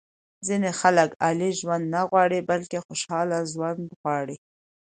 [0.47, 4.37] ځینې خلک عالي ژوند نه غواړي بلکې خوشاله ژوند غواړي.